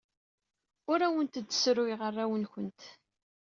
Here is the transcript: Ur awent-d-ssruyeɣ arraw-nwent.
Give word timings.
Ur 0.91 0.99
awent-d-ssruyeɣ 1.05 2.01
arraw-nwent. 2.07 2.81